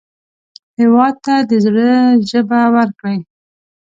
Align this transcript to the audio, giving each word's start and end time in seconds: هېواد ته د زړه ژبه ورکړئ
هېواد 0.79 1.15
ته 1.25 1.35
د 1.49 1.51
زړه 1.65 1.89
ژبه 2.29 2.61
ورکړئ 2.75 3.17